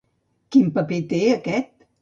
[0.55, 1.73] Quin paper té aquest?